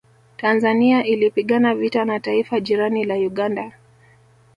Tanzania 0.37 1.03
ilipigana 1.03 1.75
vita 1.75 2.05
na 2.05 2.19
taifa 2.19 2.59
jirani 2.59 3.03
la 3.03 3.15
Uganda 3.15 3.71